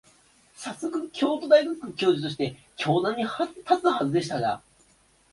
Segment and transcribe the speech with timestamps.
[0.55, 4.63] さっそく、京都大学教授として教壇に立つはずでしたが、